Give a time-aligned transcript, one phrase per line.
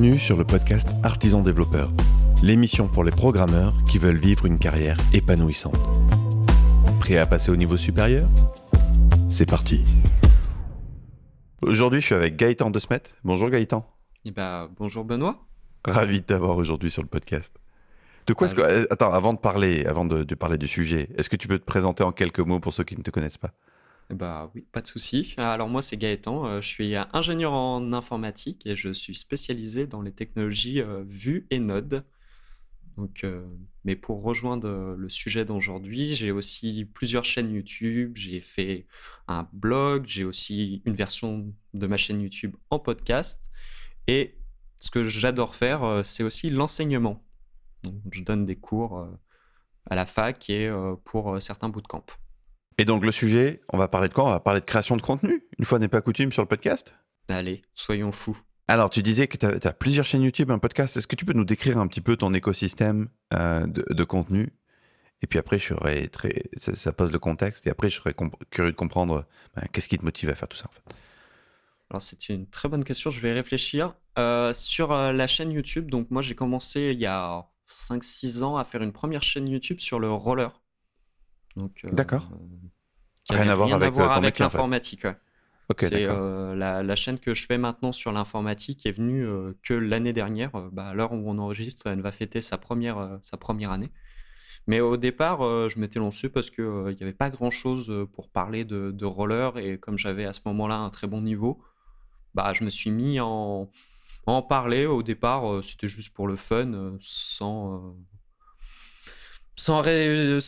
[0.00, 1.90] Bienvenue sur le podcast Artisan Développeur,
[2.40, 5.74] l'émission pour les programmeurs qui veulent vivre une carrière épanouissante.
[7.00, 8.28] Prêt à passer au niveau supérieur?
[9.28, 9.82] C'est parti
[11.62, 13.02] Aujourd'hui, je suis avec Gaëtan De Smet.
[13.24, 13.90] Bonjour Gaëtan.
[14.24, 15.44] Eh ben, bonjour Benoît.
[15.84, 17.56] Ravi de t'avoir aujourd'hui sur le podcast.
[18.28, 18.92] De quoi est-ce que...
[18.92, 21.64] Attends, avant de parler, avant de, de parler du sujet, est-ce que tu peux te
[21.64, 23.50] présenter en quelques mots pour ceux qui ne te connaissent pas?
[24.10, 25.34] Eh ben, oui, pas de souci.
[25.36, 26.46] Alors moi, c'est Gaëtan.
[26.46, 31.46] euh, Je suis ingénieur en informatique et je suis spécialisé dans les technologies euh, Vue
[31.50, 32.04] et Node.
[33.22, 33.46] Euh,
[33.84, 38.16] mais pour rejoindre le sujet d'aujourd'hui, j'ai aussi plusieurs chaînes YouTube.
[38.16, 38.86] J'ai fait
[39.28, 40.04] un blog.
[40.06, 43.40] J'ai aussi une version de ma chaîne YouTube en podcast.
[44.06, 44.36] Et
[44.78, 47.22] ce que j'adore faire, c'est aussi l'enseignement.
[48.10, 49.06] Je donne des cours
[49.88, 50.70] à la fac et
[51.04, 52.04] pour certains bootcamps.
[52.78, 54.24] Et donc le sujet, on va parler de quoi?
[54.24, 56.94] On va parler de création de contenu, une fois n'est pas coutume sur le podcast?
[57.28, 58.38] Allez, soyons fous.
[58.68, 60.96] Alors, tu disais que tu as, plusieurs chaînes YouTube, un podcast.
[60.96, 64.52] Est-ce que tu peux nous décrire un petit peu ton écosystème euh, de, de contenu?
[65.22, 67.66] Et puis après, je serais très, ça, ça pose le contexte.
[67.66, 68.14] Et après, je serais
[68.50, 70.68] curieux de comprendre ben, qu'est-ce qui te motive à faire tout ça.
[70.68, 70.94] En fait?
[71.90, 73.94] Alors c'est une très bonne question, je vais réfléchir.
[74.18, 78.56] Euh, sur euh, la chaîne YouTube, donc moi j'ai commencé il y a 5-6 ans
[78.56, 80.60] à faire une première chaîne YouTube sur le roller.
[81.56, 82.28] Donc, euh, D'accord.
[83.30, 84.42] Rien à voir avec, euh, en fait.
[84.42, 85.04] l'informatique.
[85.04, 85.16] ouais.
[85.78, 89.74] C'est euh, la, la chaîne que je fais maintenant sur l'informatique est venue euh, que
[89.74, 90.54] l'année dernière.
[90.54, 93.70] Euh, bah, à l'heure où on enregistre, elle va fêter sa première, euh, sa première
[93.70, 93.90] année.
[94.66, 98.30] Mais au départ, euh, je m'étais lancé parce qu'il n'y avait pas grand-chose euh, pour
[98.30, 99.58] parler de, de roller.
[99.58, 101.62] Et comme j'avais à ce moment-là un très bon niveau,
[102.34, 103.70] bah, je me suis mis en,
[104.26, 104.86] à en parler.
[104.86, 107.90] Au départ, euh, c'était juste pour le fun, euh, sans, euh,
[109.56, 110.38] sans, ré-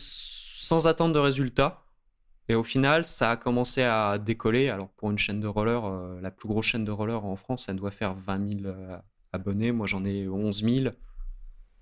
[0.61, 1.83] sans attendre de résultats.
[2.49, 4.69] Et au final, ça a commencé à décoller.
[4.69, 7.67] Alors, pour une chaîne de roller, euh, la plus grosse chaîne de roller en France,
[7.69, 8.97] elle doit faire 20 000 euh,
[9.31, 9.71] abonnés.
[9.71, 10.93] Moi, j'en ai 11 000.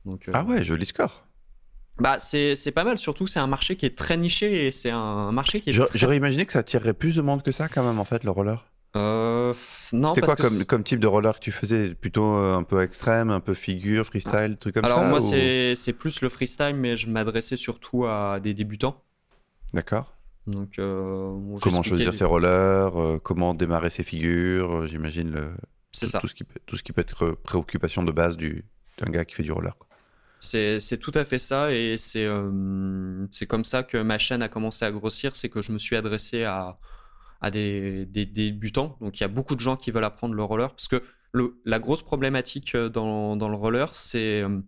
[0.06, 1.26] Donc, euh, Ah ouais, joli score.
[1.98, 2.98] bah, c'est pas mal.
[2.98, 5.74] Surtout, c'est un marché qui est très niché et c'est un marché qui est.
[5.74, 8.06] J'a- très- J'aurais imaginé que ça attirerait plus de monde que ça, quand même, en
[8.06, 8.66] fait, le roller.
[8.96, 9.54] Euh,
[9.94, 11.94] non, C'était quoi que comme, type de roller que tu faisais?
[11.94, 15.76] Plutôt euh, un peu extrême, un peu figure, freestyle, truc comme Alors, ça moi, ou-
[15.76, 19.04] c'est plus le freestyle, mais je m'adressais surtout à des débutants.
[19.74, 20.16] D'accord.
[20.48, 25.52] Donc, euh, bon, Comment choisir ses rollers Comment démarrer ses figures J'imagine le,
[25.92, 26.20] C'est tout, ça.
[26.20, 28.66] tout ce qui peut, tout ce qui peut être préoccupation de base du
[28.98, 29.76] d'un gars qui fait du roller.
[30.40, 32.26] C'est tout à fait ça et c'est
[33.48, 36.44] comme ça que ma chaîne a commencé à grossir, c'est que je me suis adressé
[36.46, 36.78] à,
[37.42, 38.98] à des, des débutants.
[39.02, 41.60] Donc il y a beaucoup de gens qui veulent apprendre le roller parce que le,
[41.66, 44.60] la grosse problématique euh, dans, dans le roller, c'est euh,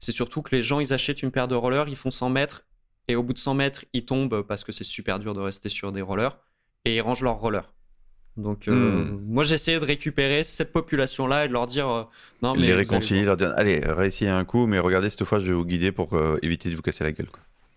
[0.00, 2.66] c'est surtout que les gens, ils achètent une paire de rollers, ils font 100 mètres
[3.08, 5.68] et au bout de 100 mètres, ils tombent parce que c'est super dur de rester
[5.68, 6.36] sur des rollers
[6.84, 7.72] et ils rangent leurs rollers.
[8.36, 9.20] Donc euh, Hmm.
[9.26, 12.02] moi, j'ai essayé de récupérer cette population-là et de leur dire euh,
[12.42, 13.36] non mais les allez réconcilier, voir.
[13.36, 16.12] leur dire allez, réessayez un coup, mais regardez, cette fois, je vais vous guider pour
[16.14, 17.28] euh, éviter de vous casser la gueule.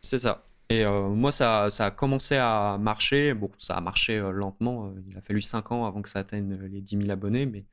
[0.02, 0.44] C'est ça.
[0.70, 3.34] Et euh, moi, ça, ça a commencé à marcher.
[3.34, 4.88] Bon, ça a marché euh, lentement.
[4.88, 7.46] euh, Il a fallu 5 ans avant que ça atteigne les 10 000 abonnés.
[7.48, 7.66] Mais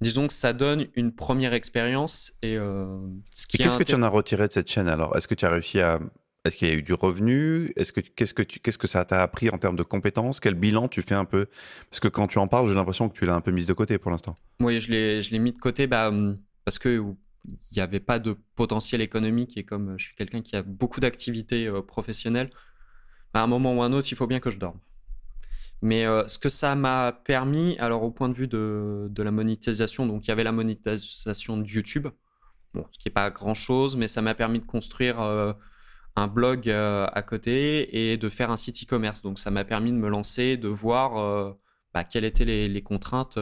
[0.00, 2.32] disons que ça donne une première expérience.
[2.42, 5.16] Et ce qui qu'est-ce que tu en as retiré de cette chaîne alors?
[5.16, 5.98] Est-ce que tu as réussi à.
[6.44, 7.72] Est-ce qu'il y a eu du revenu?
[7.74, 10.40] Est-ce que qu'est-ce que tu qu'est-ce que ça t'a appris en termes de compétences?
[10.40, 11.46] Quel bilan tu fais un peu?
[11.88, 13.72] Parce que quand tu en parles, j'ai l'impression que tu l'as un peu mise de
[13.72, 14.36] côté pour l'instant.
[14.60, 16.36] Oui, je l'ai, je l'ai mis de côté bah, hum,
[16.66, 17.02] parce que
[17.44, 19.56] il n'y avait pas de potentiel économique.
[19.56, 22.50] Et comme euh, je suis quelqu'un qui a beaucoup d'activités euh, professionnelles,
[23.32, 24.78] à un moment ou un autre, il faut bien que je dorme.
[25.82, 29.30] Mais euh, ce que ça m'a permis, alors au point de vue de, de la
[29.30, 32.08] monétisation, donc il y avait la monétisation de YouTube,
[32.72, 35.20] bon, ce qui n'est pas grand-chose, mais ça m'a permis de construire
[36.16, 39.20] un blog à côté et de faire un site e-commerce.
[39.20, 41.56] Donc ça m'a permis de me lancer, de voir
[41.92, 43.38] bah, quelles étaient les, contraintes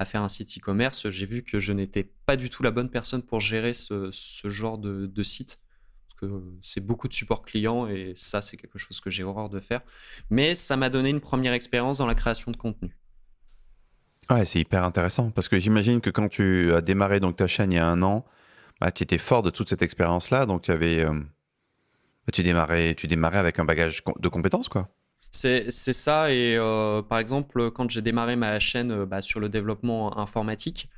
[0.00, 1.10] à faire un site e-commerce.
[1.10, 4.48] J'ai vu que je n'étais pas du tout la bonne personne pour gérer ce, ce
[4.48, 5.60] genre de, de site.
[6.08, 9.50] Parce que c'est beaucoup de support client et ça, c'est quelque chose que j'ai horreur
[9.50, 9.82] de faire.
[10.30, 12.96] Mais ça m'a donné une première expérience dans la création de contenu.
[14.30, 17.70] Ouais, c'est hyper intéressant parce que j'imagine que quand tu as démarré donc ta chaîne
[17.70, 18.24] il y a un an,
[18.80, 22.94] bah, tu étais fort de toute cette expérience-là, donc tu avais, euh, bah, tu démarrais,
[22.94, 24.88] tu démarrais avec un bagage de compétences quoi.
[25.30, 26.32] C'est ça.
[26.32, 30.88] Et euh, par exemple, quand j'ai démarré ma chaîne euh, bah, sur le développement informatique,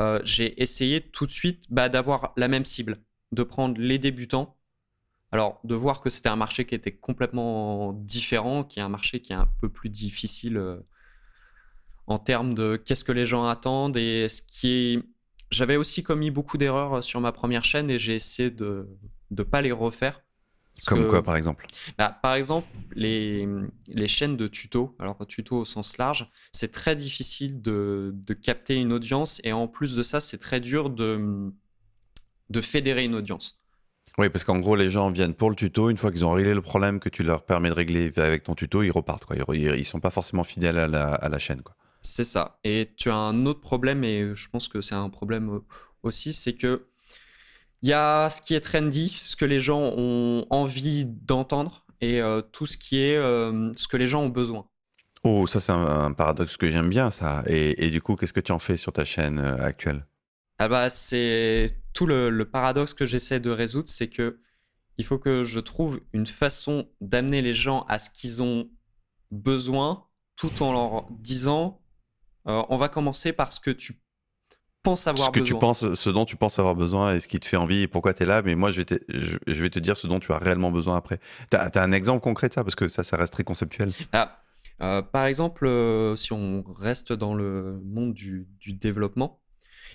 [0.00, 2.98] euh, j'ai essayé tout de suite bah, d'avoir la même cible,
[3.32, 4.56] de prendre les débutants.
[5.32, 9.20] Alors, de voir que c'était un marché qui était complètement différent, qui est un marché
[9.20, 10.60] qui est un peu plus difficile
[12.08, 15.02] en termes de qu'est-ce que les gens attendent et ce qui est.
[15.52, 18.88] J'avais aussi commis beaucoup d'erreurs sur ma première chaîne et j'ai essayé de
[19.30, 20.22] ne pas les refaire.
[20.86, 21.66] Comme quoi, par exemple
[21.98, 23.46] bah, Par exemple, les,
[23.88, 28.74] les chaînes de tutos, alors tuto au sens large, c'est très difficile de, de, capter
[28.74, 31.52] une audience et en plus de ça, c'est très dur de,
[32.48, 33.60] de fédérer une audience.
[34.18, 35.88] Oui, parce qu'en gros, les gens viennent pour le tuto.
[35.88, 38.54] Une fois qu'ils ont réglé le problème que tu leur permets de régler avec ton
[38.54, 39.24] tuto, ils repartent.
[39.24, 39.36] Quoi.
[39.54, 41.62] Ils, ne sont pas forcément fidèles à la, à la chaîne.
[41.62, 41.76] Quoi.
[42.02, 42.58] C'est ça.
[42.64, 45.60] Et tu as un autre problème, et je pense que c'est un problème
[46.02, 46.86] aussi, c'est que
[47.82, 52.20] il y a ce qui est trendy, ce que les gens ont envie d'entendre, et
[52.20, 54.66] euh, tout ce qui est euh, ce que les gens ont besoin.
[55.22, 57.42] Oh, ça c'est un, paradoxe que j'aime bien, ça.
[57.46, 60.06] Et, et du coup, qu'est-ce que tu en fais sur ta chaîne euh, actuelle?
[60.58, 64.40] Ah bah, c'est tout le, le paradoxe que j'essaie de résoudre, c'est que
[64.98, 68.68] il faut que je trouve une façon d'amener les gens à ce qu'ils ont
[69.30, 70.06] besoin,
[70.36, 71.80] tout en leur disant,
[72.44, 74.02] on va commencer par ce que tu
[74.82, 75.58] penses avoir ce que besoin.
[75.58, 77.88] Tu penses, ce dont tu penses avoir besoin et ce qui te fait envie et
[77.88, 78.42] pourquoi tu es là.
[78.42, 80.96] Mais moi, je vais, te, je, vais te dire ce dont tu as réellement besoin
[80.96, 81.20] après.
[81.50, 82.64] Tu as, un exemple concret de ça?
[82.64, 83.90] Parce que ça, ça reste très conceptuel.
[84.12, 84.42] Ah,
[84.82, 89.40] euh, par exemple, euh, si on reste dans le monde du, du développement,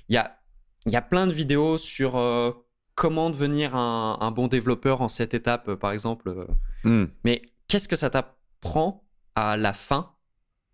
[0.10, 0.40] il y a,
[0.86, 2.52] y a plein de vidéos sur euh,
[2.94, 6.48] comment devenir un, un, bon développeur en cette étape, par exemple.
[6.84, 7.06] Hmm.
[7.24, 9.04] Mais qu'est-ce que ça t'apprend
[9.34, 10.14] à la fin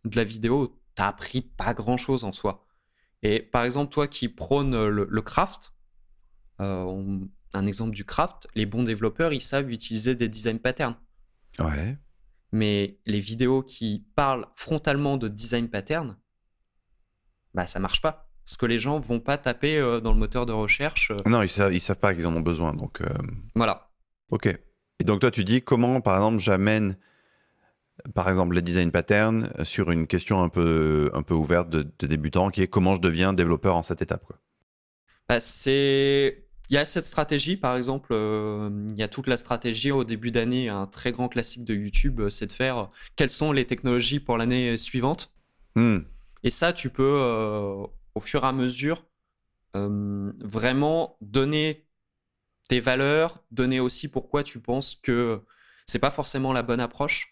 [0.03, 0.77] de la vidéo?
[0.95, 2.65] T'as appris pas grand-chose en soi.
[3.23, 5.73] Et par exemple, toi qui prônes le, craft,
[6.59, 7.19] euh,
[7.53, 10.95] un exemple du craft, les bons développeurs, ils savent utiliser des design patterns.
[11.59, 11.97] Ouais.
[12.51, 16.17] Mais les vidéos qui parlent frontalement de design pattern,
[17.53, 18.29] bah ça marche pas.
[18.45, 21.11] Parce que les gens vont pas taper euh, dans le moteur de recherche.
[21.11, 21.29] Euh.
[21.29, 22.73] Non, ils savent, ils savent pas qu'ils en ont besoin.
[22.73, 23.01] Donc,
[23.55, 23.91] Voilà.
[24.29, 24.47] Ok.
[24.47, 26.97] Et donc toi, tu dis comment, par exemple, j'amène
[28.13, 32.49] par exemple les design patterns sur une question un peu, un peu ouverte de, débutant
[32.49, 34.37] qui est comment je deviens développeur en cette étape quoi.
[35.27, 39.35] Bah, c'est il y a cette stratégie par exemple euh, il y a toute la
[39.35, 42.85] stratégie au début d'année un très grand classique de YouTube euh, c'est de faire euh,
[43.17, 45.33] quelles sont les technologies pour l'année suivante
[45.75, 45.99] hmm.
[46.43, 47.19] et ça tu peux
[48.15, 49.05] au fur et à mesure
[49.73, 51.85] vraiment donner
[52.69, 55.41] tes valeurs donner aussi pourquoi tu penses que
[55.85, 57.30] c'est pas forcément la bonne approche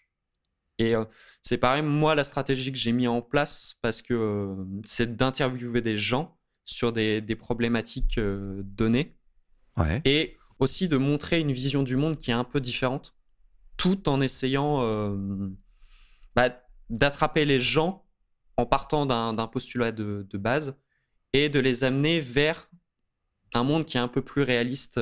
[0.80, 1.04] et euh,
[1.42, 5.82] c'est pareil, moi, la stratégie que j'ai mis en place, parce que euh, c'est d'interviewer
[5.82, 9.16] des gens sur des, problématiques euh, données.
[10.04, 13.14] Et aussi de montrer une vision du monde qui est un peu différente,
[13.78, 14.82] tout en essayant
[16.36, 16.50] bah,
[16.90, 18.04] d'attraper les gens
[18.58, 20.78] en partant d'un postulat de, de, base
[21.32, 22.68] et de les amener vers
[23.54, 25.00] un monde qui est un peu plus réaliste,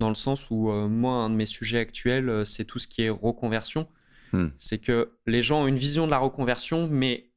[0.00, 3.10] dans le sens où moi, un de mes sujets actuels, c'est tout ce qui est
[3.10, 3.88] reconversion.
[4.32, 4.48] Hmm.
[4.56, 7.30] C'est que les gens ont une vision de la reconversion, mais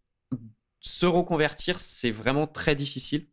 [0.79, 3.27] se reconvertir, c'est vraiment très difficile.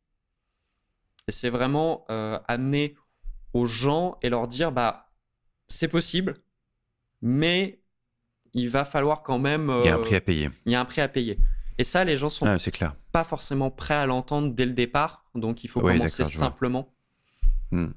[1.29, 2.97] Et c'est vraiment euh, amener
[3.53, 5.11] aux gens et leur dire, bah,
[5.69, 6.35] c'est possible,
[7.21, 7.81] mais
[8.55, 9.73] il va falloir quand même.
[9.81, 10.51] il y a un prix à payer.
[10.67, 11.39] Il y a un prix à payer.
[11.79, 12.95] Et ça, les gens sont ah, clair.
[13.13, 16.93] pas forcément prêts à l'entendre dès le départ, donc il faut commencer simplement.
[17.71, 17.89] Hmm.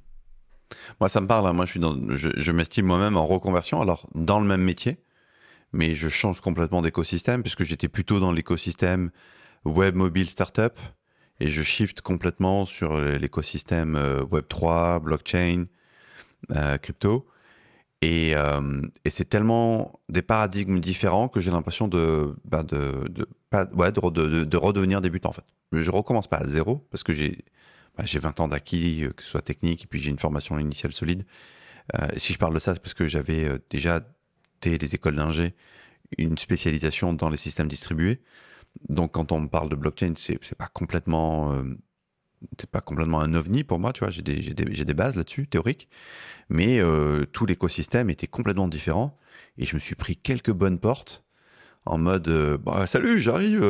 [0.99, 1.47] Moi, ça me parle.
[1.47, 1.53] Hein.
[1.53, 3.81] Moi, je suis dans, je m'estime moi-même en reconversion.
[3.81, 5.04] Alors, dans le même métier,
[5.75, 9.11] mais je change complètement d'écosystème puisque j'étais plutôt dans l'écosystème
[9.65, 10.79] web mobile startup
[11.39, 15.65] et je shift complètement sur l'écosystème euh, web 3, blockchain,
[16.51, 17.27] euh, crypto.
[18.01, 23.27] Et, euh, et c'est tellement des paradigmes différents que j'ai l'impression de, bah de, de,
[23.49, 25.45] pas, ouais, de, de, redevenir débutant en fait.
[25.73, 27.43] Je recommence pas à zéro parce que j'ai
[27.97, 30.91] bah, j'ai 20 ans d'acquis, que ce soit technique, et puis j'ai une formation initiale
[30.91, 31.23] solide.
[32.17, 34.01] si je parle de ça, c'est parce que j'avais déjà
[34.65, 35.55] les écoles d'ingé
[36.17, 38.21] une spécialisation dans les systèmes distribués.
[38.89, 41.63] Donc quand on parle de blockchain, c'est pas complètement euh,
[42.59, 45.87] c'est pas complètement un ovni pour moi, tu vois, j'ai des, bases là-dessus, théoriques,
[46.49, 49.17] mais euh, tout l'écosystème était complètement différent,
[49.57, 51.23] et je me suis pris quelques bonnes portes,
[51.85, 53.65] en mode, euh, bah, salut, j'arrive,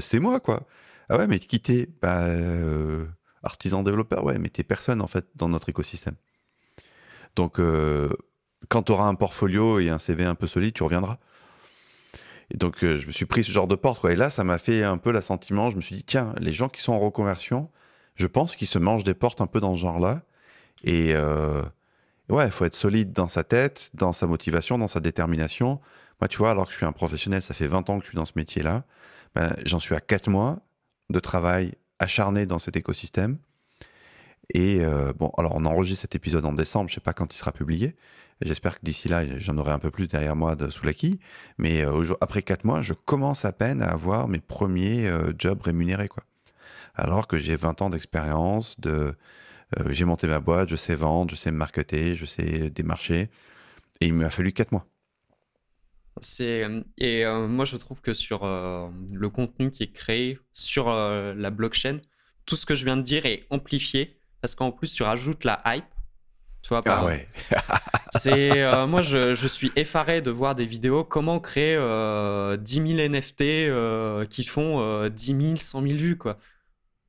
[0.00, 0.68] c'est moi, quoi.
[1.08, 2.28] Ah ouais, mais quitter, bah,
[3.42, 6.16] artisan développeur, ouais, mais t'es personne, en fait, dans notre écosystème.
[7.34, 7.58] Donc,
[8.78, 11.18] quand tu auras un portfolio et un CV un peu solide, tu reviendras.
[12.52, 14.04] Et donc, euh, je me suis pris ce genre de porte.
[14.04, 15.68] Et là, ça m'a fait un peu l'assentiment.
[15.68, 17.70] Je me suis dit, tiens, les gens qui sont en reconversion,
[18.14, 20.22] je pense qu'ils se mangent des portes un peu dans ce genre-là.
[20.84, 21.64] Et euh,
[22.28, 25.80] ouais, il faut être solide dans sa tête, dans sa motivation, dans sa détermination.
[26.20, 28.10] Moi, tu vois, alors que je suis un professionnel, ça fait 20 ans que je
[28.10, 28.84] suis dans ce métier-là.
[29.34, 30.60] Ben, J'en suis à 4 mois
[31.10, 33.38] de travail acharné dans cet écosystème.
[34.54, 37.36] Et euh, bon, alors on enregistre cet épisode en décembre, je sais pas quand il
[37.36, 37.96] sera publié,
[38.40, 41.18] J'espère que d'ici là, j'en aurai un peu plus derrière moi de, sous la quille.
[41.58, 45.60] Mais euh, après quatre mois, je commence à peine à avoir mes premiers euh, jobs
[45.60, 46.08] rémunérés.
[46.08, 46.22] Quoi.
[46.94, 49.14] Alors que j'ai 20 ans d'expérience, de,
[49.88, 53.28] j'ai monté ma boîte, je sais vendre, je sais me marketer, je sais démarcher.
[54.00, 54.86] Et il m'a fallu 4 mois.
[56.20, 56.66] C'est
[56.96, 61.98] et moi je trouve que sur le contenu qui est créé sur la blockchain,
[62.44, 65.62] tout ce que je viens de dire est amplifié parce qu'en plus tu rajoutes la
[65.66, 65.84] hype.
[66.62, 67.28] Tu vois, ah ouais.
[68.18, 74.44] C'est moi je, suis effaré de voir des vidéos comment créer 10 000 NFT qui
[74.44, 76.38] font 10 000, 100 000 vues quoi.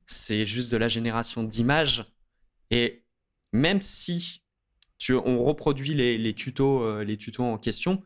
[0.06, 2.04] C'est juste de la génération d'images
[2.70, 3.04] et
[3.52, 4.42] même si
[4.98, 8.02] tu, on reproduit les, les tutos, les tutos en question,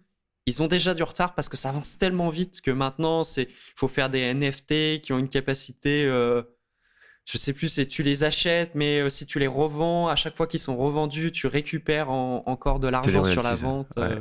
[0.46, 3.88] ils ont déjà du retard parce que ça avance tellement vite que maintenant, c'est faut
[3.88, 6.42] faire des NFT qui ont une capacité, euh,
[7.25, 10.37] je sais plus, si tu les achètes, mais euh, si tu les revends, à chaque
[10.37, 13.88] fois qu'ils sont revendus, tu récupères encore de l'argent sur la vente.
[13.99, 14.21] Euh,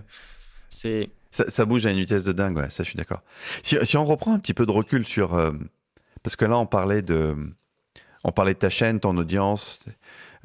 [0.70, 3.22] c'est ça, bouge à une vitesse de dingue, ouais, ça je suis d'accord.
[3.64, 5.32] Si, si, on reprend un petit peu de recul sur,
[6.22, 7.36] parce que là on parlait de,
[8.24, 9.80] on parlait de ta chaîne, ton audience.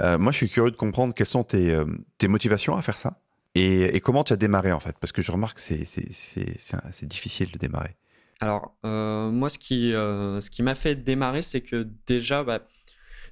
[0.00, 1.79] moi, je suis curieux de comprendre quelles sont tes,
[2.17, 3.21] tes motivations à faire ça.
[3.55, 7.59] Et, comment tu as démarré en fait Parce que je remarque que c'est difficile de
[7.59, 7.97] démarrer.
[8.40, 12.61] Alors, euh, moi, ce qui, euh, ce qui m'a fait démarrer, c'est que déjà, bah,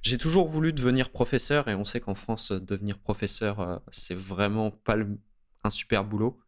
[0.01, 4.71] j'ai toujours voulu devenir professeur et on sait qu'en France, devenir professeur, euh, c'est vraiment
[4.71, 4.97] pas
[5.63, 6.39] un super boulot.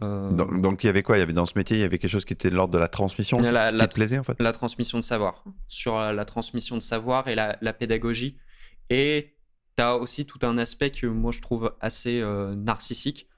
[0.00, 1.16] Donc, il y avait quoi?
[1.16, 2.72] Il y avait dans ce métier, il y avait quelque chose qui était de l'ordre
[2.72, 4.36] de la transmission la, qui, te plaisait en fait?
[4.38, 5.42] La transmission de savoir.
[5.66, 8.38] Sur la transmission de savoir et la, la pédagogie.
[8.90, 9.34] Et
[9.76, 12.22] tu as aussi tout un aspect que moi je trouve assez
[12.56, 13.28] narcissique.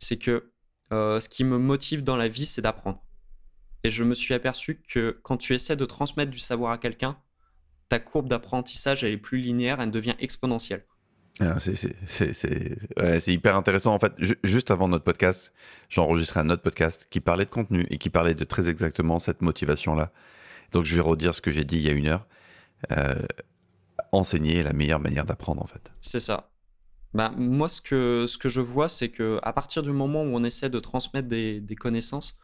[0.00, 0.50] C'est que
[0.90, 3.00] ce qui me motive dans la vie, c'est d'apprendre.
[3.84, 7.18] Et je me suis aperçu que quand tu essaies de transmettre du savoir à quelqu'un,
[7.88, 10.84] ta courbe d'apprentissage, elle est plus linéaire, elle devient exponentielle.
[11.40, 13.94] Ah, c'est hyper intéressant.
[13.94, 14.12] En fait,
[14.44, 15.52] juste avant notre podcast,
[15.88, 19.18] j'ai enregistré un autre podcast qui parlait de contenu et qui parlait de très exactement
[19.18, 20.12] cette motivation-là.
[20.72, 22.26] Donc, je vais redire ce que j'ai dit il y a une heure.
[22.90, 23.14] Euh,
[24.12, 25.90] enseigner la meilleure manière d'apprendre en fait.
[26.00, 26.50] C'est ça.
[27.14, 30.34] Bah, moi, ce que, ce que je vois, c'est que à partir du moment où
[30.34, 32.38] on essaie de transmettre des, des connaissances,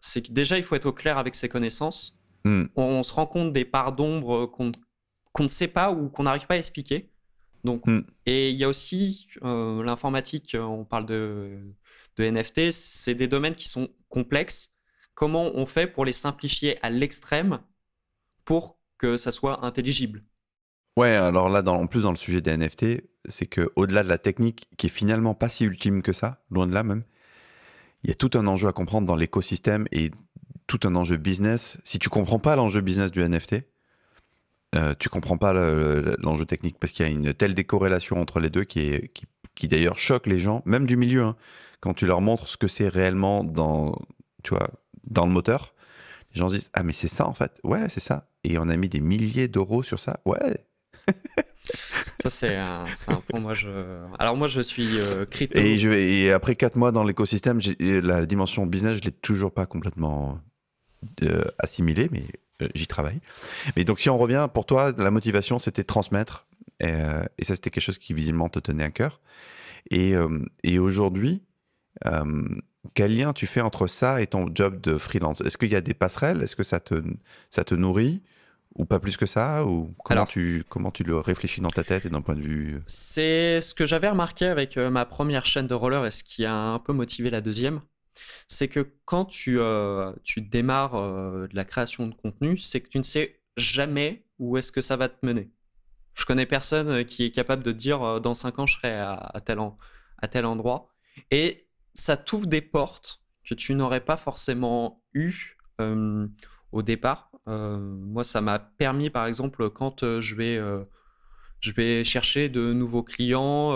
[0.00, 2.18] c'est que déjà, il faut être au clair avec ses connaissances.
[2.44, 2.64] Hmm.
[2.76, 4.72] On, se rend compte des parts d'ombre qu'on
[5.38, 7.10] ne sait pas ou qu'on n'arrive pas à expliquer.
[7.64, 8.02] Donc, hmm.
[8.26, 11.58] Et il y a aussi euh, l'informatique, on parle de,
[12.16, 14.72] de NFT, c'est des domaines qui sont complexes.
[15.14, 17.60] Comment on fait pour les simplifier à l'extrême
[18.44, 20.24] pour que ça soit intelligible?
[20.96, 24.08] Ouais, alors là, dans, en plus dans le sujet des NFT, c'est que au-delà de
[24.08, 27.04] la technique, qui est finalement pas si ultime que ça, loin de là même,
[28.02, 30.10] il y a tout un enjeu à comprendre dans l'écosystème et
[30.66, 31.78] tout un enjeu business.
[31.84, 33.56] Si tu comprends pas l'enjeu business du NFT,
[34.74, 38.50] euh, tu comprends pas l'enjeu technique parce qu'il y a une telle décorrélation entre les
[38.50, 39.12] deux qui, est,
[39.54, 41.36] qui, d'ailleurs choque les gens, même du milieu, hein.
[41.80, 43.96] quand tu leur montres ce que c'est réellement dans,
[44.42, 44.70] tu vois,
[45.04, 45.74] dans le moteur.
[46.32, 47.58] Les gens se disent Ah, mais c'est ça en fait.
[47.64, 48.28] Ouais, c'est ça.
[48.44, 50.20] Et on a mis des milliers d'euros sur ça.
[50.24, 50.64] Ouais,
[52.22, 52.84] ça, c'est un,
[53.28, 53.40] point.
[53.40, 53.68] Moi, je...
[54.18, 55.58] Alors, moi, je suis euh, crypto.
[55.58, 60.38] Et, après 4 mois dans l'écosystème, la dimension business, je ne l'ai toujours pas complètement
[61.22, 62.24] euh, assimilée, mais
[62.62, 63.20] euh, j'y travaille.
[63.76, 66.46] Mais donc, si on revient, pour toi, la motivation, c'était transmettre.
[66.80, 66.92] Et,
[67.38, 69.20] et ça, c'était quelque chose qui visiblement te tenait à cœur.
[69.90, 70.14] Et,
[70.62, 71.42] et aujourd'hui,
[72.94, 75.40] quel lien tu fais entre ça et ton job de freelance?
[75.42, 76.42] Est-ce qu'il y a des passerelles?
[76.42, 77.02] Est-ce que ça te,
[77.50, 78.22] ça te nourrit?
[78.80, 82.06] Ou pas plus que ça Ou comment, tu, comment tu le réfléchis dans ta tête
[82.06, 85.44] et d'un point de vue euh C'est ce que j'avais remarqué avec euh, ma première
[85.44, 87.82] chaîne de roller et ce qui a un peu motivé la deuxième.
[88.48, 92.98] C'est que quand tu, euh, tu démarres de la création de contenu, c'est que tu
[92.98, 95.50] ne sais jamais où est-ce que ça va te mener.
[96.14, 99.58] Je connais personne qui est capable de dire dans 5 ans je serai à, tel,
[100.18, 100.88] à tel endroit.
[101.30, 105.56] Et ça t'ouvre des portes que tu n'aurais pas forcément eu
[106.72, 110.84] au départ moi, ça m'a permis, par exemple, quand euh, je vais, euh,
[111.60, 113.70] je vais chercher de nouveaux clients,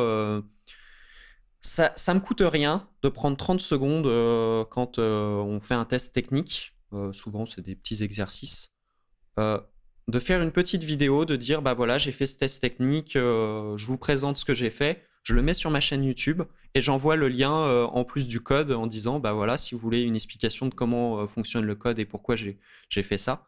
[1.60, 4.06] ça, ça me coûte rien de prendre 30 secondes
[4.68, 6.74] quand on fait un test technique.
[7.12, 8.72] souvent, c'est des petits exercices.
[9.36, 13.86] de faire une petite vidéo, de dire, bah voilà, j'ai fait ce test technique, je
[13.86, 16.42] vous présente ce que j'ai fait je le mets sur ma chaîne YouTube
[16.74, 20.02] et j'envoie le lien en plus du code en disant bah voilà si vous voulez
[20.02, 22.58] une explication de comment fonctionne le code et pourquoi j'ai
[23.02, 23.46] fait ça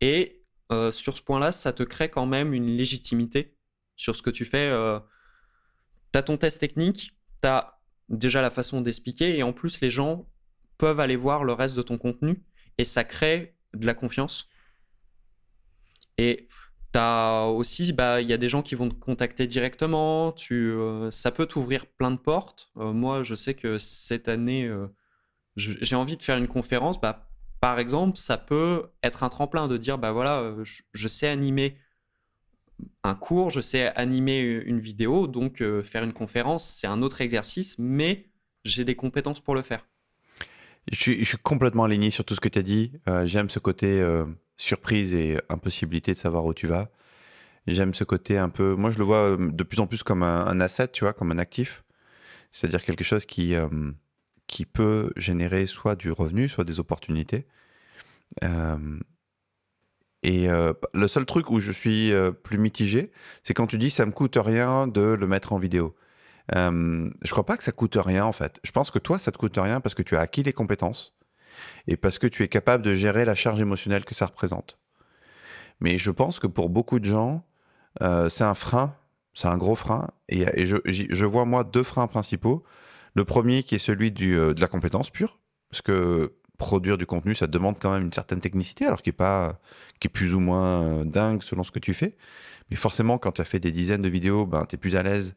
[0.00, 3.56] et euh, sur ce point-là, ça te crée quand même une légitimité
[3.96, 4.68] sur ce que tu fais.
[4.68, 4.98] Euh,
[6.12, 7.78] tu as ton test technique, tu as
[8.08, 10.28] déjà la façon d'expliquer, et en plus, les gens
[10.78, 12.42] peuvent aller voir le reste de ton contenu,
[12.78, 14.48] et ça crée de la confiance.
[16.18, 16.48] Et
[16.92, 21.10] tu as aussi, bah, il y a des gens qui vont te contacter directement, euh,
[21.10, 22.70] ça peut t'ouvrir plein de portes.
[22.74, 24.68] moi, je sais que cette année,
[25.56, 27.25] j'ai envie de faire une conférence, bah,
[27.60, 31.78] par exemple, ça peut être un tremplin de dire, bah voilà, euh, je, sais animer
[33.02, 37.20] un cours, je sais animer une vidéo, donc euh, faire une conférence, c'est un autre
[37.20, 38.30] exercice, mais
[38.64, 39.86] j'ai des compétences pour le faire.
[40.92, 42.92] Je suis, complètement aligné sur tout ce que tu as dit.
[43.08, 44.04] Euh, J'aime ce côté
[44.56, 46.90] surprise et impossibilité de savoir où tu vas.
[47.66, 48.74] J'aime ce côté un peu.
[48.76, 51.32] Moi, je le vois de plus en plus comme un, un asset, tu vois, comme
[51.32, 51.82] un actif.
[52.52, 53.56] C'est-à-dire quelque chose qui,
[54.46, 57.46] qui peut générer soit du revenu, soit des opportunités.
[58.44, 58.98] Euh,
[60.22, 63.12] et euh, le seul truc où je suis euh, plus mitigé,
[63.42, 65.96] c'est quand tu dis ça me coûte rien de le mettre en vidéo.
[66.52, 68.60] Je crois pas que ça coûte rien en fait.
[68.62, 71.14] Je pense que toi, ça te coûte rien parce que tu as acquis les compétences
[71.88, 74.78] et parce que tu es capable de gérer la charge émotionnelle que ça représente.
[75.80, 77.44] Mais je pense que pour beaucoup de gens,
[78.00, 78.94] c'est un frein,
[79.34, 80.08] c'est un gros frein.
[80.28, 82.64] Et, je vois moi deux freins principaux.
[83.16, 87.34] Le premier qui est celui euh, de la compétence pure, parce que produire du contenu,
[87.34, 89.58] ça demande quand même une certaine technicité, alors qui est pas,
[90.12, 92.14] plus ou moins euh, dingue selon ce que tu fais.
[92.70, 95.02] Mais forcément, quand tu as fait des dizaines de vidéos, ben, tu es plus à
[95.02, 95.34] l'aise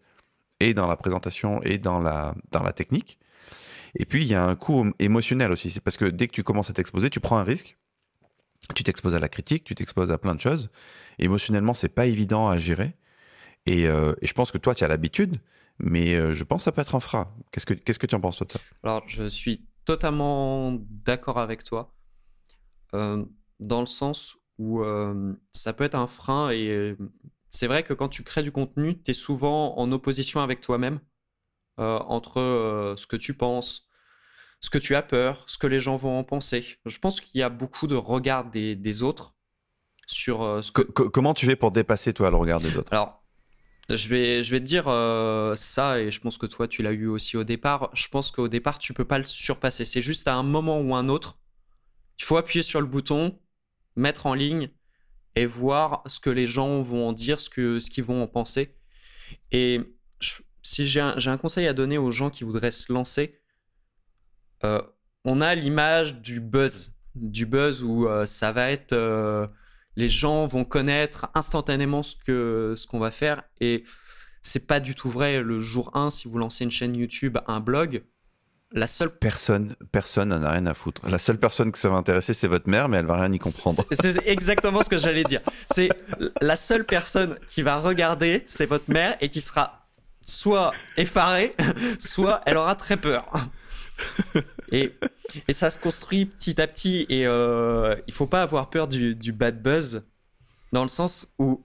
[0.60, 2.36] et dans la présentation et dans la,
[2.76, 3.18] technique.
[3.96, 5.70] Et puis, il y a un coût émotionnel aussi.
[5.70, 7.78] C'est parce que dès que tu commences à t'exposer, tu prends un risque.
[8.76, 10.70] Tu t'exposes à la critique, tu t'exposes à plein de choses.
[11.18, 12.94] Émotionnellement, c'est pas évident à gérer.
[13.66, 15.40] Et, euh, et je pense que toi, tu as l'habitude,
[15.80, 17.34] mais euh, je pense que ça peut être un frein.
[17.52, 18.60] Qu'est-ce que qu'est-ce que tu en penses, toi, de ça?
[18.84, 21.96] Alors, je suis totalement d'accord avec toi,
[22.94, 23.24] euh,
[23.60, 26.96] dans le sens où euh, ça peut être un frein et
[27.50, 31.00] c'est vrai que quand tu crées du contenu, tu es souvent en opposition avec toi-même
[31.78, 33.88] entre ce que tu penses,
[34.60, 36.66] ce que tu as peur, ce que les gens vont en penser.
[36.86, 39.36] Je pense qu'il y a beaucoup de regard des, des autres
[40.06, 40.82] sur ce que...
[40.82, 42.92] Co- co- Comment tu fais pour dépasser, toi, le regard des autres?
[42.92, 43.19] Alors,
[43.90, 47.38] je vais, te dire euh, ça, et je pense que toi, tu l'as eu aussi
[47.38, 47.90] au départ.
[47.94, 49.84] Je pense qu'au départ, tu peux pas le surpasser.
[49.84, 51.40] C'est juste à un moment ou un autre,
[52.20, 53.40] il faut appuyer sur le bouton,
[53.96, 54.70] mettre en ligne
[55.36, 58.28] et voir ce que les gens vont en dire, ce que, ce qu'ils vont en
[58.28, 58.76] penser.
[59.52, 59.82] Et
[60.62, 63.40] si j'ai un, conseil à donner aux gens qui voudraient se lancer,
[64.64, 64.82] euh,
[65.26, 68.94] on a l'image du buzz, du buzz où euh, ça va être
[70.00, 73.84] les gens vont connaître instantanément ce que ce qu'on va faire et
[74.42, 77.60] c'est pas du tout vrai le jour 1 si vous lancez une chaîne YouTube, un
[77.60, 78.04] blog,
[78.72, 81.02] la seule Personne, personne n'en a rien à foutre.
[81.10, 83.40] La seule personne que ça va intéresser, c'est votre mère, mais elle va rien y
[83.40, 83.84] comprendre.
[83.92, 85.42] C'est c'est exactement ce que j'allais dire.
[85.74, 85.90] C'est
[86.40, 89.90] la seule personne qui va regarder, c'est votre mère et qui sera
[90.22, 91.56] soit effarée,
[92.00, 93.30] soit elle aura très peur.
[94.72, 94.92] Et,
[95.48, 99.16] et ça se construit petit à petit et euh, il faut pas avoir peur du,
[99.16, 100.04] du bad buzz
[100.72, 101.64] dans le sens où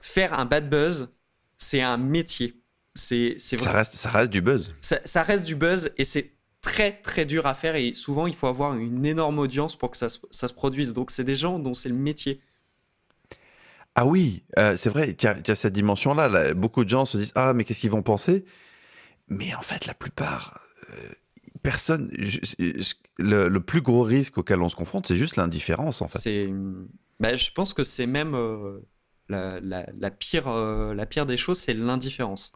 [0.00, 1.08] faire un bad buzz,
[1.58, 2.60] c'est un métier.
[2.94, 4.74] C'est c'est Ça reste, ça reste du buzz.
[4.82, 8.34] ça, ça reste du buzz et c'est très très dur à faire et souvent il
[8.34, 10.92] faut avoir une énorme audience pour que ça se, ça se produise.
[10.92, 12.40] Donc c'est des gens dont c'est le métier.
[13.94, 16.28] Ah oui, euh, c'est vrai, il y, a il y a cette dimension-là.
[16.28, 16.54] là.
[16.54, 18.44] Beaucoup de gens se disent Ah, mais qu'est-ce qu'ils vont penser?
[19.28, 20.58] Mais en fait, la plupart,
[20.90, 21.12] euh,
[21.62, 22.10] personne.
[22.18, 26.08] je- je- le, le plus gros risque auquel on se confronte, c'est juste l'indifférence, en
[26.08, 26.48] fait.
[27.20, 28.80] Bah, je pense que c'est même euh,
[29.28, 32.52] la, la- la pire, euh, la pire des choses, c'est l'indifférence.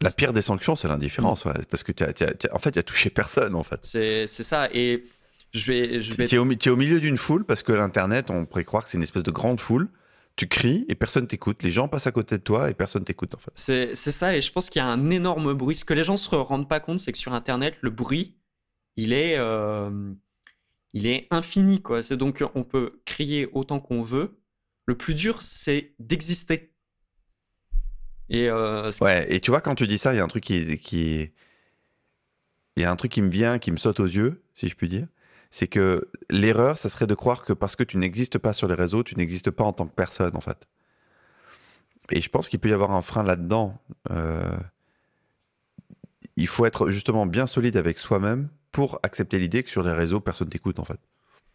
[0.00, 2.12] La pire des sanctions, c'est l'indifférence, ouais, parce que, t'as-
[2.52, 3.78] en fait, il y a touché personne, en fait.
[3.84, 4.68] C'est, ça.
[4.72, 5.04] Et
[5.52, 8.64] je vais, je vais Tu es, au milieu d'une foule, parce que l'Internet, on pourrait
[8.64, 9.88] croire que c'est une espèce de grande foule.
[10.34, 11.62] Tu cries et personne t'écoute.
[11.62, 13.50] Les gens passent à côté de toi et personne t'écoute, en fait.
[13.54, 15.76] C'est c'est ça, et je pense qu'il y a un énorme bruit.
[15.76, 18.34] Ce que les gens se rendent pas compte, c'est que sur Internet, le bruit,
[18.96, 20.12] il est, euh,
[20.92, 22.02] il est infini, quoi.
[22.02, 24.38] C'est donc on peut crier autant qu'on veut.
[24.86, 26.72] Le plus dur, c'est d'exister.
[28.28, 30.44] Et euh, Ouais, et tu vois, quand tu dis ça, il y a un truc
[30.44, 31.32] qui, qui
[32.76, 34.74] il y a un truc qui me vient, qui me saute aux yeux, si je
[34.74, 35.06] puis dire.
[35.50, 38.74] C'est que l'erreur, ça serait de croire que parce que tu n'existes pas sur les
[38.74, 40.66] réseaux, tu n'existes pas en tant que personne, en fait.
[42.10, 43.78] Et je pense qu'il peut y avoir un frein là-dedans.
[44.10, 44.56] Euh,
[46.36, 50.20] il faut être justement bien solide avec soi-même pour accepter l'idée que sur les réseaux,
[50.20, 51.00] personne t'écoute, en fait.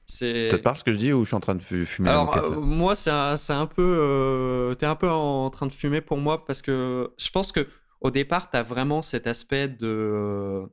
[0.05, 0.49] c'est.
[0.51, 2.09] Ça te parle ce que je dis ou je suis en train de fu- fumer
[2.09, 3.81] Alors, euh, moi, c'est un, c'est un peu.
[3.83, 7.67] euh, T'es un peu en train de fumer pour moi parce que je pense que
[8.01, 9.87] au départ, t'as vraiment cet aspect de.
[9.87, 10.67] euh,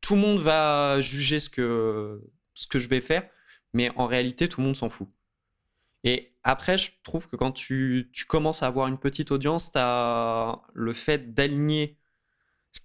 [0.00, 2.20] Tout le monde va juger ce que,
[2.54, 3.28] ce que je vais faire,
[3.72, 5.08] mais en réalité, tout le monde s'en fout.
[6.04, 10.60] Et après, je trouve que quand tu, tu commences à avoir une petite audience, t'as
[10.74, 11.99] le fait d'aligner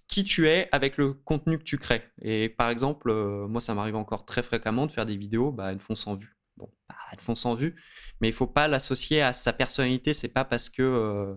[0.08, 2.02] qui tu es avec le contenu que tu crées.
[2.22, 5.72] Et par exemple, euh, moi, ça m'arrive encore très fréquemment de faire des vidéos, bah,
[5.72, 6.36] elles font 100 vues.
[6.56, 6.70] Bon,
[7.12, 7.74] elles font 100 vues,
[8.20, 10.14] mais il faut pas l'associer à sa personnalité.
[10.14, 10.82] C'est pas parce que.
[10.82, 11.34] euh,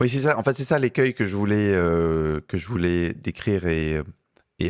[0.00, 0.38] Oui, c'est ça.
[0.38, 4.02] En fait, c'est ça l'écueil que je voulais euh, que je voulais décrire et,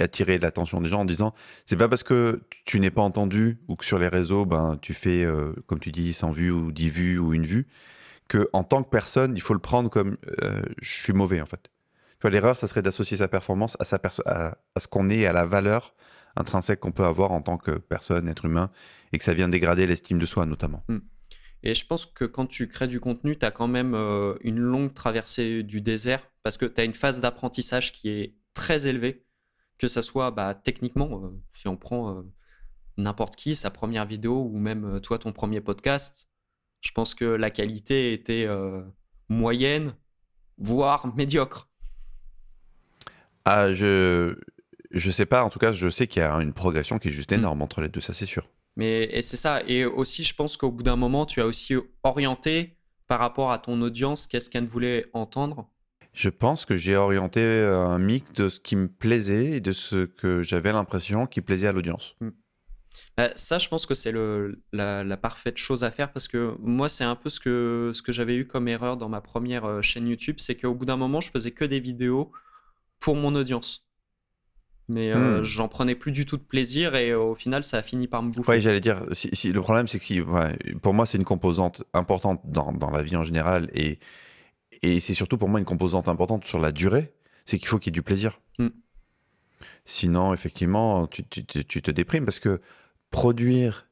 [0.01, 3.75] attirer l'attention des gens en disant c'est pas parce que tu n'es pas entendu ou
[3.75, 5.27] que sur les réseaux ben tu fais
[5.67, 7.67] comme tu dis 100 vues ou 10 vues ou une vue
[8.29, 10.19] que en tant que personne, il faut le prendre comme
[10.83, 11.71] je suis mauvais en fait.
[12.25, 15.95] L'erreur, ça serait d'associer sa performance à, sa à, ce qu'on est, à la valeur
[16.37, 18.71] intrinsèque qu'on peut avoir en tant que personne, être humain,
[19.13, 20.85] et que ça vient dégrader l'estime de soi notamment.
[20.89, 20.99] Hmm.
[21.63, 24.59] Et je pense que quand tu crées du contenu, tu as quand même euh, une
[24.59, 29.25] longue traversée du désert, parce que tu as une phase d'apprentissage qui est très élevée,
[29.79, 32.23] que ça soit bah, techniquement, euh, si on prend
[32.97, 36.29] n'importe qui, sa première vidéo, ou même toi, ton premier podcast,
[36.81, 38.47] je pense que la qualité était
[39.29, 39.95] moyenne,
[40.59, 41.68] voire médiocre.
[43.51, 44.37] Ah, je
[44.91, 45.43] je sais pas.
[45.43, 47.37] En tout cas, je sais qu'il y a une progression qui est juste hmm.
[47.37, 48.01] énorme entre les deux.
[48.01, 48.49] Ça, c'est sûr.
[48.77, 49.63] Mais et c'est ça.
[49.67, 53.59] Et aussi, je pense qu'au bout d'un moment, tu as aussi orienté par rapport à
[53.59, 55.67] ton audience, qu'est-ce qu'elle voulait entendre.
[56.13, 60.05] Je pense que j'ai orienté un mix de ce qui me plaisait et de ce
[60.05, 62.17] que j'avais l'impression qui plaisait à l'audience.
[62.21, 62.31] Hmm.
[63.17, 64.13] Bah, ça, je pense que c'est
[64.73, 68.03] la, la, parfaite chose à faire parce que moi, c'est un peu ce que, ce
[68.03, 70.97] que j'avais eu comme erreur dans ma première euh, chaîne YouTube, c'est qu'au bout d'un
[70.97, 72.31] moment, je faisais que des vidéos
[73.01, 73.85] pour mon audience.
[74.89, 75.45] Mais euh, hmm.
[75.45, 78.31] j'en prenais plus du tout de plaisir et au final, ça a fini par me
[78.31, 78.53] bouffer.
[78.53, 82.73] Oui, j'allais dire, si, le problème, c'est que pour moi, c'est une composante importante dans,
[82.73, 83.99] dans, la vie en général et,
[84.83, 87.13] et c'est surtout pour moi une composante importante sur la durée,
[87.45, 88.41] c'est qu'il faut qu'il y ait du plaisir.
[88.59, 88.69] Hmm.
[89.85, 92.61] Sinon, effectivement, tu, tu, tu, te déprimes parce que
[93.11, 93.89] produire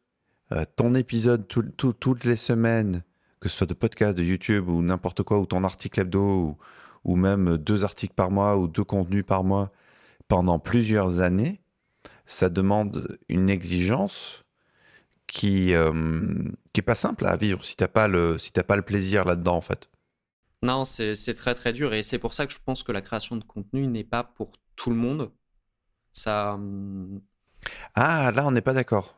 [0.52, 3.02] euh, ton épisode toutes les semaines,
[3.40, 6.58] que ce soit de podcast, de YouTube ou n'importe quoi, ou ton article hebdo, ou,
[7.06, 9.70] ou même deux articles par mois ou deux contenus par mois
[10.26, 11.60] pendant plusieurs années,
[12.26, 14.44] ça demande une exigence
[15.28, 16.34] qui euh,
[16.72, 19.56] qui est pas simple à vivre si t'as pas le si pas le plaisir là-dedans
[19.56, 19.88] en fait.
[20.62, 23.36] Non, c'est très très dur et c'est pour ça que je pense que la création
[23.36, 25.30] de contenu n'est pas pour tout le monde.
[26.12, 26.54] Ça.
[26.54, 27.20] Hum,
[27.94, 29.14] ah là, on n'est pas d'accord.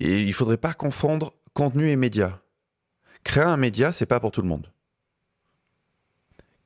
[0.00, 2.40] Et il faudrait pas confondre contenu et média.
[3.22, 4.72] Créer un média, c'est pas pour tout le monde.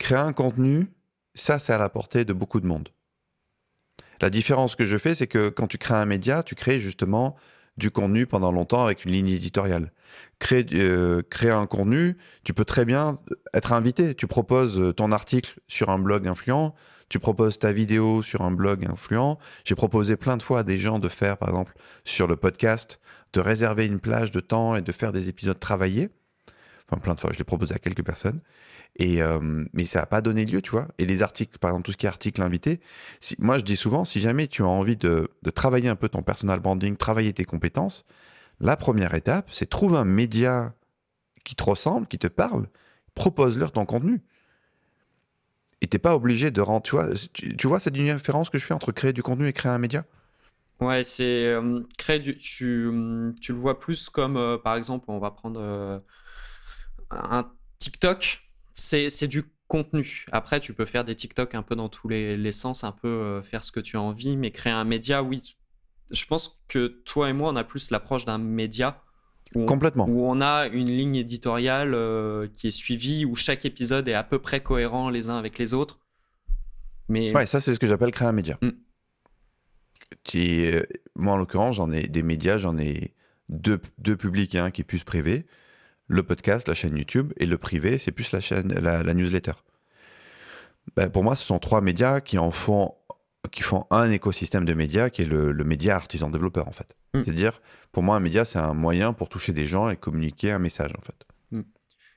[0.02, 0.88] Créer un contenu,
[1.36, 2.88] ça, c'est à la portée de beaucoup de monde.
[4.20, 7.36] La différence que je fais, c'est que quand tu crées un média, tu crées justement
[7.76, 9.92] du contenu pendant longtemps avec une ligne éditoriale.
[10.40, 13.20] Créer, euh, créer un contenu, tu peux très bien
[13.54, 14.16] être invité.
[14.16, 16.74] Tu proposes ton article sur un blog influent,
[17.08, 19.38] tu proposes ta vidéo sur un blog influent.
[19.64, 22.98] J'ai proposé plein de fois à des gens de faire, par exemple, sur le podcast,
[23.34, 26.10] de réserver une plage de temps et de faire des épisodes travaillés.
[26.98, 28.40] Plein de fois, je l'ai proposé à quelques personnes.
[28.96, 30.88] Et euh, mais ça n'a pas donné lieu, tu vois.
[30.98, 32.80] Et les articles, par exemple, tout ce qui est article invité,
[33.38, 36.60] moi je dis souvent, si jamais tu as envie de, travailler un peu ton personal
[36.60, 38.04] branding, travailler tes compétences,
[38.60, 40.74] la première étape, c'est trouver un média
[41.44, 42.68] qui te ressemble, qui te parle,
[43.14, 44.22] propose-leur ton contenu.
[45.80, 48.74] Et t'es pas obligé de rendre, tu vois, tu, vois cette différence que je fais
[48.74, 50.04] entre créer du contenu et créer un média?
[50.80, 52.88] Ouais, c'est euh, créer du, tu,
[53.40, 55.60] tu, le vois plus comme, euh, par exemple, on va prendre
[57.12, 58.42] un TikTok
[58.74, 60.26] c'est du contenu.
[60.32, 63.42] Après, tu peux faire des TikTok un peu dans tous les, sens, un peu euh,
[63.42, 65.56] faire ce que tu as envie, mais créer un média, oui.
[66.10, 69.02] Je pense que toi et moi, on a plus l'approche d'un média.
[69.54, 70.06] Où Complètement.
[70.08, 74.24] où on a une ligne éditoriale euh, qui est suivie, où chaque épisode est à
[74.24, 76.00] peu près cohérent les uns avec les autres.
[77.08, 77.34] Mais...
[77.34, 78.58] Ouais, ça, c'est ce que j'appelle créer un média.
[78.62, 78.70] Mm.
[80.34, 80.82] Euh,
[81.16, 83.14] moi, en l'occurrence, j'en ai des médias, j'en ai
[83.48, 85.46] deux, deux publics, un qui est plus privé
[86.08, 89.52] le podcast, la chaîne YouTube, et le privé, c'est plus la chaîne, la, newsletter.
[90.96, 92.94] Ben, pour moi, ce sont trois médias qui en font,
[93.50, 96.96] qui font un écosystème de médias qui est le, média artisan développeur en fait.
[97.14, 97.22] Hmm.
[97.24, 97.60] C'est-à-dire,
[97.92, 100.92] pour moi, un média, c'est un moyen pour toucher des gens et communiquer un message
[100.98, 101.26] en fait.
[101.50, 101.62] Hmm.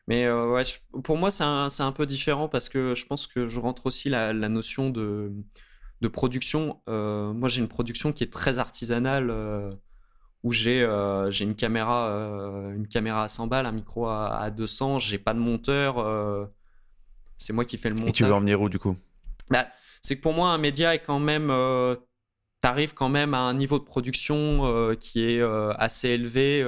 [0.08, 0.64] Mais euh, ouais,
[1.04, 4.10] pour moi, c'est un, un, peu différent parce que je pense que je rentre aussi
[4.10, 5.32] la, la notion de,
[6.02, 6.82] de production.
[6.90, 9.30] Euh, moi, j'ai une production qui est très artisanale.
[9.30, 9.70] Euh,
[10.46, 14.52] où j'ai euh, une caméra euh, une caméra à 100 balles, un micro à, à
[14.52, 16.46] 200, j'ai pas de monteur, euh,
[17.40, 18.12] c'est moi qui fais le montage.
[18.12, 18.96] Et tu veux en venir où du coup?
[19.50, 19.66] Bah,
[20.04, 21.52] c'est que pour moi un média est quand même
[22.62, 25.42] t'arrives quand même à un niveau de production qui est
[25.78, 26.64] assez élevé.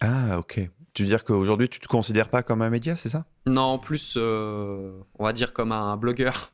[0.00, 0.68] Ah ok.
[0.92, 3.26] Tu veux dire qu'aujourd'hui tu te considères pas comme un média, c'est ça?
[3.46, 6.52] Non, en plus on va dire comme un blogueur.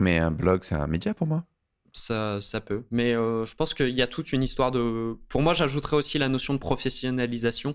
[0.00, 1.44] Mais un blog c'est un média pour moi
[1.92, 2.84] ça, ça peut.
[2.90, 5.16] Mais euh, je pense qu'il y a toute une histoire de.
[5.28, 7.74] Pour moi, j'ajouterais aussi la notion de professionnalisation.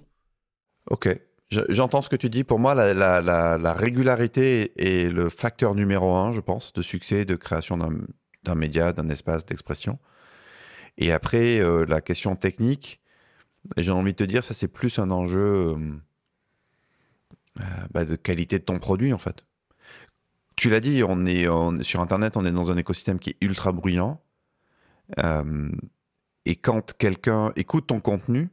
[0.89, 1.09] Ok.
[1.49, 2.43] J'entends ce que tu dis.
[2.43, 7.23] Pour moi, la, la, la, régularité est le facteur numéro un, je pense, de succès,
[7.23, 9.99] de création d'un média, d'un espace d'expression.
[10.97, 12.99] Et après, euh, la question technique,
[13.77, 15.75] j'ai envie de te dire, ça c'est plus un enjeu
[17.59, 19.45] euh, bah, de qualité de ton produit, en fait
[20.55, 23.71] tu l'as dit, on est sur Internet, on est dans un écosystème qui est ultra
[23.71, 24.21] bruyant.
[25.19, 25.71] Euh,
[26.45, 28.49] et quand quelqu'un écoute ton contenu,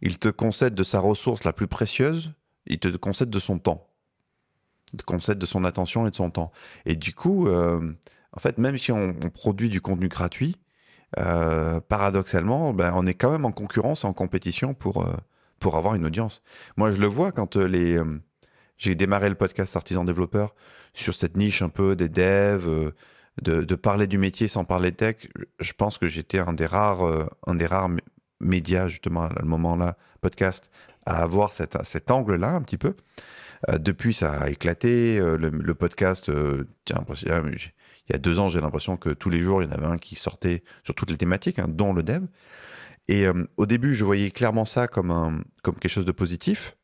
[0.00, 2.32] il te concède de sa ressource la plus précieuse,
[2.66, 3.88] il te concède de son temps.
[4.92, 6.50] Il te concède de son attention et de son temps.
[6.86, 7.92] Et du coup, euh,
[8.32, 10.56] en fait, même si on, produit du contenu gratuit,
[11.18, 15.06] euh, paradoxalement, ben, on est quand même en concurrence, en compétition pour,
[15.58, 16.42] pour avoir une audience.
[16.76, 18.00] Moi, je le vois quand les,
[18.78, 20.54] j'ai démarré le podcast Artisan Développeur
[20.94, 22.92] sur cette niche un peu des devs,
[23.42, 25.28] de, parler du métier sans parler tech.
[25.60, 27.90] Je pense que j'étais un des rares, un des rares
[28.40, 30.70] médias, justement, à ce moment-là, podcast,
[31.06, 32.94] à avoir cet angle-là un petit peu.
[33.68, 35.18] Euh, depuis, ça a éclaté.
[35.18, 39.40] Euh, le, podcast, euh, tiens, il y a deux ans, j'ai l'impression que tous les
[39.40, 42.02] jours, il y en avait un qui sortait sur toutes les thématiques, hein, dont le
[42.02, 42.24] dev.
[43.10, 43.24] Et
[43.56, 46.76] au début, je voyais clairement ça comme, un, comme quelque chose de positif.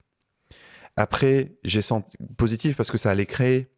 [0.96, 3.68] Après, j'ai senti positif parce que ça allait créer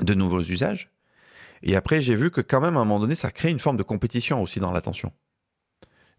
[0.00, 0.90] de nouveaux usages.
[1.62, 3.76] Et après, j'ai vu que quand même, à un moment donné, ça crée une forme
[3.76, 5.12] de compétition aussi dans l'attention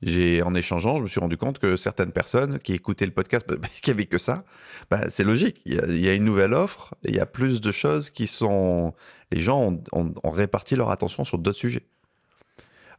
[0.02, 3.46] j'ai en échangeant, je me suis rendu compte que certaines personnes qui écoutaient le podcast
[3.48, 4.46] bah, parce qu'il n'y avait que ça,
[4.90, 5.62] bah, c'est logique.
[5.66, 8.94] Il y, a, une nouvelle offre, il y a plus de choses qui sont.
[9.32, 11.86] Les gens ont, réparti leur attention sur d'autres sujets.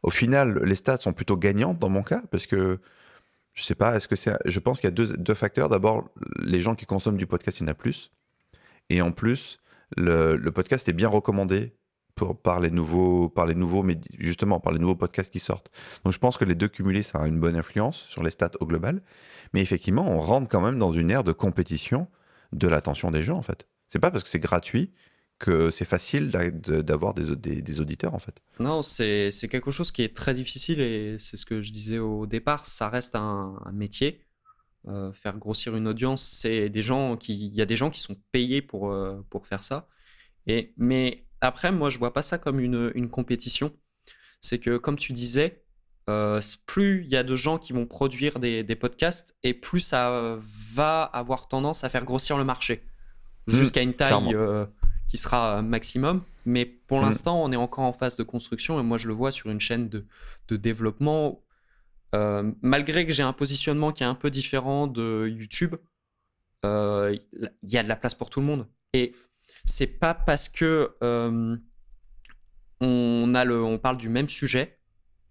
[0.01, 2.79] Au final, les stats sont plutôt gagnantes dans mon cas parce que
[3.53, 4.35] je sais pas, est-ce que c'est.
[4.45, 5.69] Je pense qu'il y a deux, deux facteurs.
[5.69, 8.11] D'abord, les gens qui consomment du podcast, il y en a plus.
[8.89, 9.59] Et en plus,
[9.95, 11.73] le, le podcast est bien recommandé
[12.15, 15.71] pour, par les nouveaux, par les nouveaux, mais justement par les nouveaux podcasts qui sortent.
[16.03, 18.51] Donc je pense que les deux cumulés, ça a une bonne influence sur les stats
[18.59, 19.01] au global.
[19.53, 22.07] Mais effectivement, on rentre quand même dans une ère de compétition
[22.51, 23.67] de l'attention des gens en fait.
[23.87, 24.91] C'est pas parce que c'est gratuit
[25.39, 28.41] que c'est facile d'avoir des, des, auditeurs en fait.
[28.59, 32.25] Non, c'est quelque chose qui est très difficile et c'est ce que je disais au
[32.25, 34.21] départ, ça reste un, métier.
[34.87, 38.01] Euh, faire grossir une audience, c'est des gens qui, il y a des gens qui
[38.01, 39.87] sont payés pour, euh, pour faire ça.
[40.45, 43.71] Et, mais après, moi, je vois pas ça comme une, compétition.
[44.41, 45.63] C'est que, comme tu disais,
[46.09, 50.37] euh, plus il y a de gens qui vont produire des, podcasts et plus ça
[50.73, 52.83] va avoir tendance à faire grossir le marché
[53.47, 54.65] mmh, jusqu'à une taille euh,
[55.07, 56.23] qui sera maximum.
[56.45, 57.05] Mais pour mmh.
[57.05, 59.59] l'instant, on est encore en phase de construction et moi je le vois sur une
[59.59, 60.05] chaîne de,
[60.49, 61.41] développement.
[62.13, 65.75] Euh, malgré que j'ai un positionnement qui est un peu différent de YouTube,
[66.63, 67.19] il
[67.63, 68.67] y a de la place pour tout le monde.
[68.93, 69.13] Et
[69.65, 71.57] c'est pas parce que euh,
[72.81, 74.79] on, a le, on parle du même sujet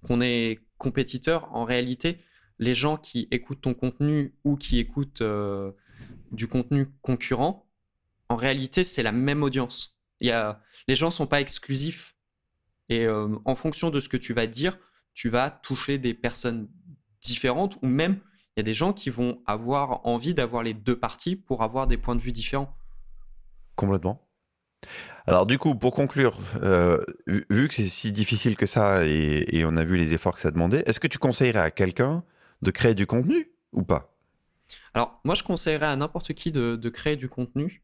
[0.02, 1.48] qu'on est compétiteur.
[1.54, 2.18] En réalité,
[2.58, 5.72] les gens qui écoutent ton contenu ou qui écoutent euh,
[6.32, 7.68] du contenu concurrent,
[8.32, 9.98] en réalité, c'est la même audience.
[10.20, 12.16] Il y a, les gens sont pas exclusifs.
[12.88, 14.78] Et euh, en fonction de ce que tu vas dire,
[15.14, 16.68] tu vas toucher des personnes
[17.20, 18.18] différentes ou même
[18.56, 21.86] il y a des gens qui vont avoir envie d'avoir les deux parties pour avoir
[21.86, 22.74] des points de vue différents.
[23.76, 24.26] Complètement.
[25.26, 29.76] Alors du coup, pour conclure, euh, vu que c'est si difficile que ça et, on
[29.76, 32.24] a vu les efforts que ça demandait, est-ce que tu conseillerais à quelqu'un
[32.62, 34.14] de créer du contenu ou pas?
[34.94, 37.82] Alors moi, je conseillerais à n'importe qui de, créer du contenu,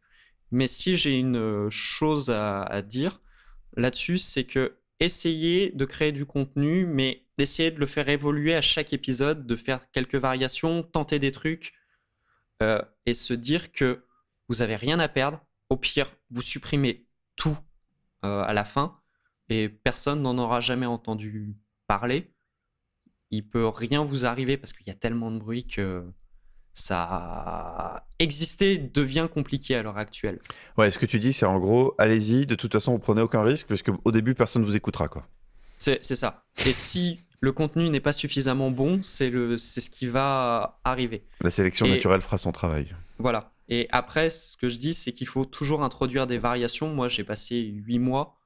[0.51, 3.21] mais si j'ai une chose à, dire
[3.77, 8.61] là-dessus, c'est que essayer de créer du contenu, mais d'essayer de le faire évoluer à
[8.61, 11.75] chaque épisode, de faire quelques variations, tenter des trucs,
[12.63, 14.05] euh, et se dire que
[14.49, 17.07] vous avez rien à perdre au pire, vous supprimez
[17.37, 17.57] tout
[18.25, 19.01] euh, à la fin
[19.49, 21.57] et personne n'en aura jamais entendu
[21.87, 22.33] parler.
[23.31, 26.05] Il peut rien vous arriver parce qu'il y a tellement de bruit que
[26.79, 30.39] ça exister devient compliqué à l'heure actuelle.
[30.77, 33.43] Ouais, ce que tu dis, c'est en gros, allez-y, de toute façon, vous prenez aucun
[33.43, 35.09] risque parce qu'au début, personne ne vous écoutera.
[35.09, 35.27] quoi.
[35.79, 36.45] C'est ça.
[36.67, 41.25] Et si le contenu n'est pas suffisamment bon, c'est ce qui va arriver.
[41.41, 42.95] La sélection naturelle fera son travail.
[43.19, 43.53] Voilà.
[43.69, 46.89] Et après, ce que je dis, c'est qu'il faut toujours introduire des variations.
[46.89, 48.37] Moi, j'ai passé huit mois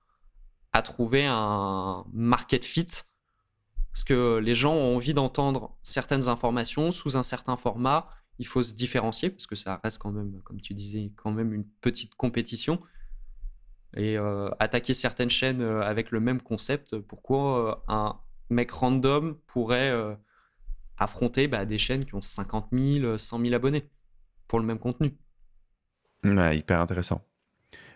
[0.72, 2.88] à trouver un market fit.
[3.92, 8.08] Parce que les gens ont envie d'entendre certaines informations sous un certain format.
[8.38, 11.52] Il faut se différencier parce que ça reste quand même, comme tu disais, quand même
[11.52, 12.80] une petite compétition.
[13.96, 18.18] Et euh, attaquer certaines chaînes euh, avec le même concept, pourquoi euh, un
[18.48, 19.92] mec random pourrait
[20.98, 23.88] affronter bah, des chaînes qui ont 50 000, 100 000 abonnés
[24.46, 25.16] pour le même contenu?
[26.24, 27.24] hyper intéressant.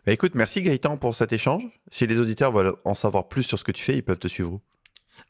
[0.05, 1.62] Bah, écoute, merci Gaëtan pour cet échange.
[1.90, 4.29] Si les auditeurs veulent en savoir plus sur ce que tu fais, ils peuvent te
[4.29, 4.61] suivre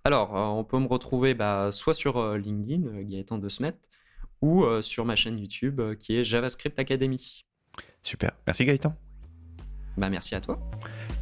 [0.05, 3.77] Alors, on peut me retrouver bah, soit sur LinkedIn, Gaëtan De Smet,
[4.43, 7.45] ou sur ma chaîne YouTube qui est JavaScript Academy.
[8.03, 8.33] Super.
[8.47, 8.95] Merci Gaëtan.
[9.97, 10.59] Bah, merci à toi.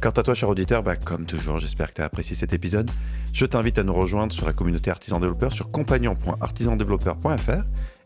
[0.01, 2.91] Quant à toi, cher auditeur, bah, comme toujours, j'espère que tu as apprécié cet épisode.
[3.33, 7.63] Je t'invite à nous rejoindre sur la communauté Artisan Développeur sur compagnon.artisandéveloppeur.fr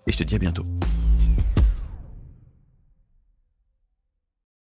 [0.07, 0.65] et je te dis à bientôt.